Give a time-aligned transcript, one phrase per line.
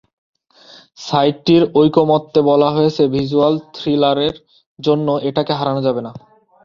[0.97, 4.35] সাইটটির ঐকমত্যে বলা হয়েছে, ভিজ্যুয়াল থ্রিলারের
[4.79, 6.11] জন্য, এটাকে হারানো যাবে না।